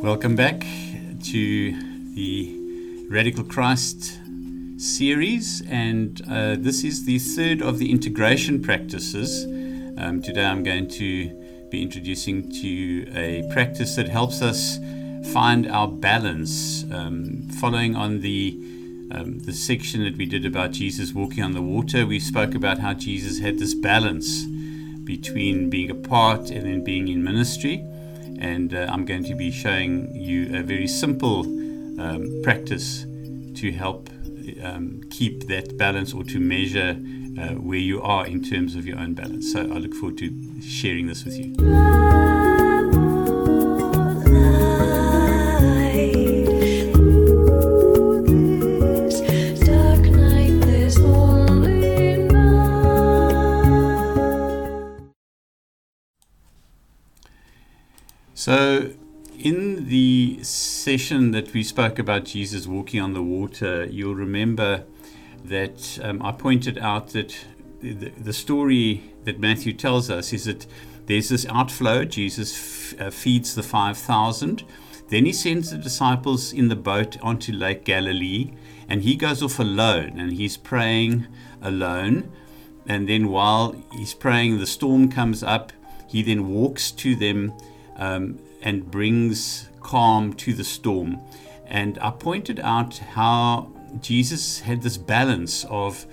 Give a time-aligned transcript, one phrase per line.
[0.00, 4.20] Welcome back to the Radical Christ
[4.76, 9.44] series, and uh, this is the third of the integration practices.
[9.98, 14.78] Um, today I'm going to be introducing to you a practice that helps us
[15.32, 18.56] find our balance, um, following on the
[19.10, 22.06] um, the section that we did about Jesus walking on the water.
[22.06, 24.46] We spoke about how Jesus had this balance
[25.06, 27.82] between being apart and then being in ministry
[28.38, 31.40] and uh, I'm going to be showing you a very simple
[32.00, 33.04] um, practice
[33.54, 34.10] to help
[34.62, 36.96] um, keep that balance or to measure
[37.38, 39.52] uh, where you are in terms of your own balance.
[39.52, 42.25] So I look forward to sharing this with you.
[58.46, 58.92] So,
[59.36, 64.84] in the session that we spoke about Jesus walking on the water, you'll remember
[65.42, 67.36] that um, I pointed out that
[67.80, 70.64] the, the, story that Matthew tells us is that
[71.06, 72.04] there's this outflow.
[72.04, 72.54] Jesus
[72.94, 74.62] f- uh, feeds the 5,000.
[75.08, 78.52] Then he sends the disciples in the boat onto Lake Galilee,
[78.88, 81.26] and he goes off alone and he's praying
[81.60, 82.30] alone.
[82.86, 85.72] And then while he's praying, the storm comes up.
[86.06, 87.52] He then walks to them
[87.96, 91.20] um, and brings calm to the storm.
[91.66, 96.06] And I pointed out how Jesus had this balance of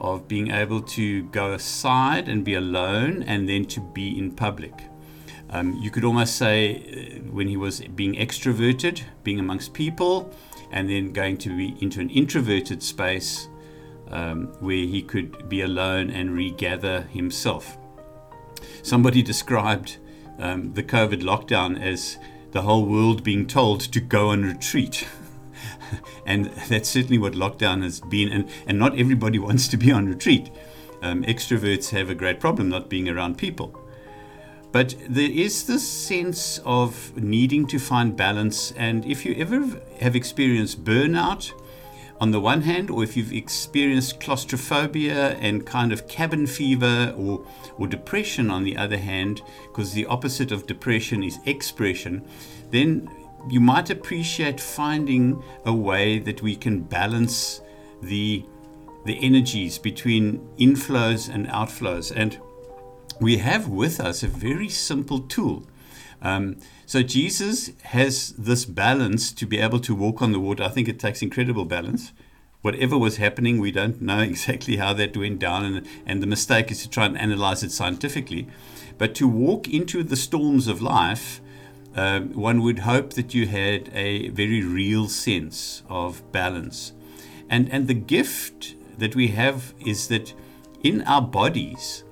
[0.00, 4.72] of being able to go aside and be alone and then to be in public.
[5.50, 10.34] Um, you could almost say uh, when he was being extroverted, being amongst people,
[10.72, 13.48] and then going to be into an introverted space
[14.10, 17.78] um, where he could be alone and regather himself.
[18.82, 19.98] Somebody described
[20.38, 22.18] um, the COVID lockdown as
[22.52, 25.06] the whole world being told to go on retreat.
[26.26, 28.30] and that's certainly what lockdown has been.
[28.30, 30.50] And, and not everybody wants to be on retreat.
[31.02, 33.78] Um, extroverts have a great problem not being around people.
[34.70, 38.72] But there is this sense of needing to find balance.
[38.72, 41.52] And if you ever have experienced burnout,
[42.22, 47.44] on the one hand, or if you've experienced claustrophobia and kind of cabin fever or,
[47.78, 52.24] or depression on the other hand, because the opposite of depression is expression,
[52.70, 53.10] then
[53.50, 57.60] you might appreciate finding a way that we can balance
[58.02, 58.44] the,
[59.04, 62.12] the energies between inflows and outflows.
[62.14, 62.38] And
[63.20, 65.64] we have with us a very simple tool.
[66.22, 66.56] Um,
[66.86, 70.62] so Jesus has this balance to be able to walk on the water.
[70.62, 72.12] I think it takes incredible balance.
[72.62, 76.70] Whatever was happening, we don't know exactly how that went down, and, and the mistake
[76.70, 78.48] is to try and analyze it scientifically.
[78.98, 81.40] But to walk into the storms of life,
[81.94, 86.92] um, one would hope that you had a very real sense of balance.
[87.50, 90.32] And, and the gift that we have is that
[90.82, 92.04] in our bodies,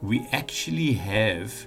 [0.00, 1.66] we actually have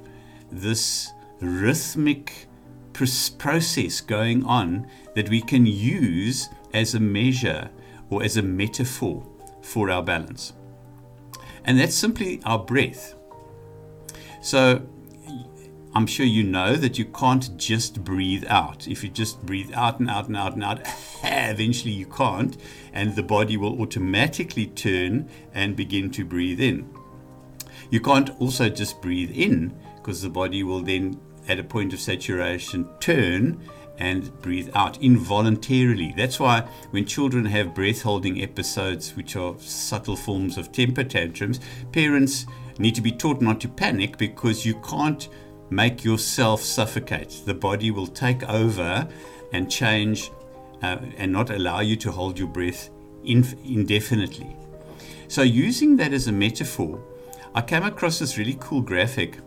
[0.52, 2.48] this rhythmic
[2.94, 7.70] process going on that we can use as a measure
[8.10, 9.26] or as a metaphor
[9.62, 10.54] for our balance.
[11.64, 13.16] And that's simply our breath.
[14.42, 14.82] So
[15.94, 18.88] I'm sure you know that you can't just breathe out.
[18.88, 20.82] If you just breathe out and out and out and out,
[21.24, 22.58] eventually you can't,
[22.94, 26.90] and the body will automatically turn and begin to breathe in.
[27.90, 31.20] You can't also just breathe in because the body will then
[31.50, 33.60] at a point of saturation, turn
[33.98, 36.14] and breathe out involuntarily.
[36.16, 36.62] That's why
[36.92, 41.60] when children have breath holding episodes, which are subtle forms of temper tantrums,
[41.92, 42.46] parents
[42.78, 45.28] need to be taught not to panic because you can't
[45.70, 47.42] make yourself suffocate.
[47.46, 49.08] The body will take over
[49.52, 50.32] and change
[50.82, 52.90] uh, and not allow you to hold your breath
[53.26, 54.56] indefinitely.
[55.28, 57.04] So, using that as a metaphor,
[57.54, 59.40] I came across this really cool graphic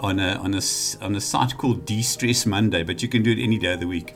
[0.00, 0.60] on a, on a,
[1.00, 3.86] on a site called De-Stress Monday, but you can do it any day of the
[3.86, 4.14] week.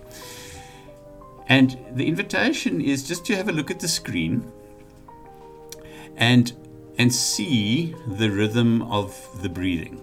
[1.49, 4.51] And the invitation is just to have a look at the screen
[6.17, 6.53] and,
[6.99, 10.03] and see the rhythm of the breathing.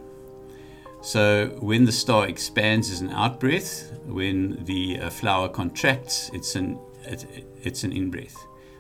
[1.02, 6.56] So when the star expands is an out breath, when the uh, flower contracts, it's
[6.56, 8.38] an, it, it's an in breath.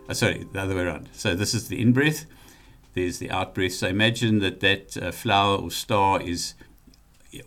[0.07, 1.09] Uh, sorry, the other way around.
[1.11, 2.25] So this is the in breath,
[2.93, 3.73] there's the out breath.
[3.73, 6.53] So imagine that that uh, flower or star is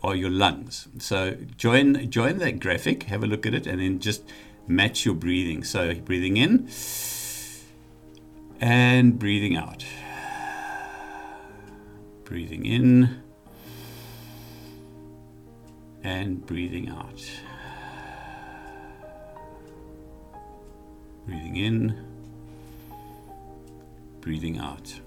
[0.03, 0.89] are your lungs.
[0.99, 4.23] So join join that graphic, have a look at it, and then just
[4.67, 5.65] match your breathing.
[5.65, 6.69] So breathing in
[8.61, 9.85] and breathing out.
[12.25, 13.23] Breathing in
[16.03, 17.25] and breathing out.
[21.27, 22.07] Breathing in,
[24.21, 25.01] breathing out.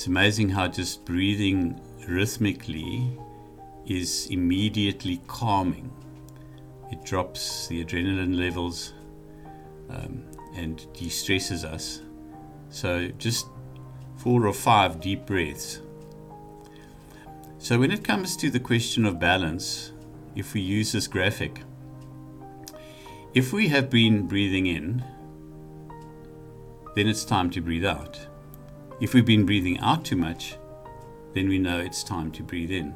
[0.00, 3.18] It's amazing how just breathing rhythmically
[3.84, 5.92] is immediately calming.
[6.90, 8.94] It drops the adrenaline levels
[9.90, 10.24] um,
[10.54, 12.00] and de stresses us.
[12.70, 13.48] So, just
[14.16, 15.82] four or five deep breaths.
[17.58, 19.92] So, when it comes to the question of balance,
[20.34, 21.60] if we use this graphic,
[23.34, 25.04] if we have been breathing in,
[26.96, 28.29] then it's time to breathe out.
[29.00, 30.56] If we've been breathing out too much,
[31.32, 32.92] then we know it's time to breathe in.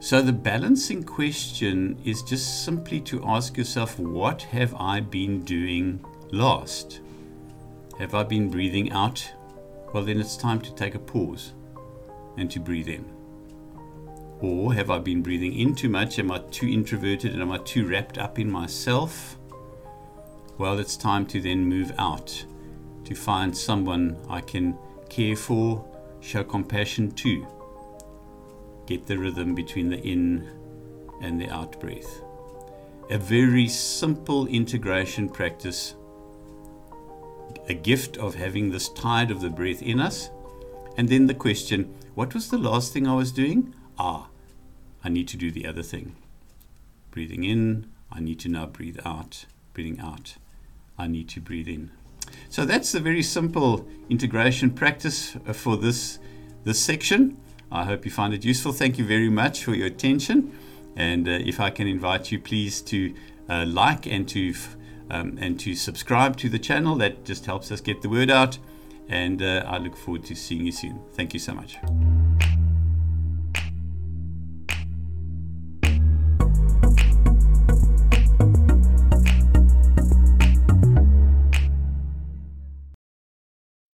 [0.00, 6.02] So the balancing question is just simply to ask yourself what have I been doing
[6.30, 7.00] last?
[7.98, 9.30] Have I been breathing out?
[9.92, 11.52] Well, then it's time to take a pause
[12.38, 13.04] and to breathe in.
[14.40, 16.18] Or have I been breathing in too much?
[16.18, 19.36] Am I too introverted and am I too wrapped up in myself?
[20.56, 22.46] Well, it's time to then move out
[23.08, 24.76] to find someone I can
[25.08, 25.82] care for,
[26.20, 27.46] show compassion to
[28.86, 30.46] get the rhythm between the in
[31.22, 32.20] and the out breath.
[33.08, 35.94] A very simple integration practice,
[37.66, 40.28] a gift of having this tide of the breath in us.
[40.98, 43.72] And then the question what was the last thing I was doing?
[43.98, 44.28] Ah,
[45.02, 46.14] I need to do the other thing.
[47.10, 49.46] Breathing in, I need to now breathe out.
[49.72, 50.36] Breathing out,
[50.98, 51.90] I need to breathe in.
[52.48, 56.18] So that's the very simple integration practice for this,
[56.64, 57.36] this section.
[57.70, 58.72] I hope you find it useful.
[58.72, 60.56] Thank you very much for your attention.
[60.96, 63.14] And uh, if I can invite you, please to
[63.48, 64.54] uh, like and to
[65.10, 66.96] um, and to subscribe to the channel.
[66.96, 68.58] That just helps us get the word out.
[69.08, 71.00] And uh, I look forward to seeing you soon.
[71.12, 71.78] Thank you so much.